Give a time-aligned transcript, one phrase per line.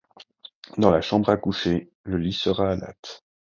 [0.79, 3.23] dans la chambre à coucher, le lit sera à latte